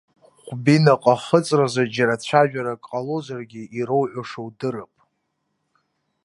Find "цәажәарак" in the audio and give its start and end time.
2.23-2.81